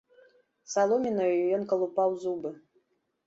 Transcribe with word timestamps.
Саломінаю 0.75 1.43
ён 1.57 1.67
калупаў 1.73 2.17
зубы. 2.23 2.51